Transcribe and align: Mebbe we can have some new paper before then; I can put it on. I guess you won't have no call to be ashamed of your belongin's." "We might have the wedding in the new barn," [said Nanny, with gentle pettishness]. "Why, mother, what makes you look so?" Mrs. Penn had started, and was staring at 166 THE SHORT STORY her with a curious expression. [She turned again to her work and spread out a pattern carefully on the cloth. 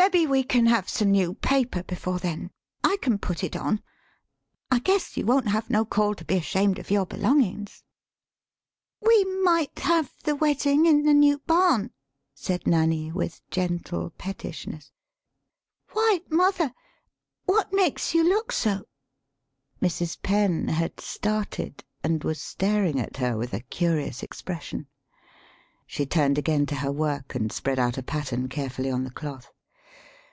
Mebbe 0.10 0.30
we 0.30 0.42
can 0.42 0.64
have 0.64 0.88
some 0.88 1.10
new 1.10 1.34
paper 1.34 1.82
before 1.82 2.18
then; 2.18 2.50
I 2.82 2.96
can 3.02 3.18
put 3.18 3.44
it 3.44 3.54
on. 3.54 3.82
I 4.70 4.78
guess 4.78 5.14
you 5.18 5.26
won't 5.26 5.48
have 5.48 5.68
no 5.68 5.84
call 5.84 6.14
to 6.14 6.24
be 6.24 6.36
ashamed 6.38 6.78
of 6.78 6.90
your 6.90 7.04
belongin's." 7.04 7.84
"We 9.02 9.24
might 9.44 9.78
have 9.80 10.10
the 10.24 10.34
wedding 10.34 10.86
in 10.86 11.02
the 11.02 11.12
new 11.12 11.38
barn," 11.40 11.90
[said 12.34 12.66
Nanny, 12.66 13.12
with 13.12 13.42
gentle 13.50 14.08
pettishness]. 14.16 14.90
"Why, 15.92 16.20
mother, 16.30 16.72
what 17.44 17.70
makes 17.74 18.14
you 18.14 18.24
look 18.26 18.52
so?" 18.52 18.86
Mrs. 19.82 20.20
Penn 20.22 20.68
had 20.68 20.98
started, 20.98 21.84
and 22.02 22.24
was 22.24 22.40
staring 22.40 22.98
at 22.98 23.20
166 23.20 23.20
THE 23.20 23.20
SHORT 23.20 23.20
STORY 23.20 23.32
her 23.32 23.38
with 23.38 23.52
a 23.52 23.68
curious 23.68 24.22
expression. 24.22 24.86
[She 25.86 26.06
turned 26.06 26.38
again 26.38 26.64
to 26.66 26.76
her 26.76 26.90
work 26.90 27.34
and 27.34 27.52
spread 27.52 27.78
out 27.78 27.98
a 27.98 28.02
pattern 28.02 28.48
carefully 28.48 28.90
on 28.90 29.04
the 29.04 29.10
cloth. 29.10 29.52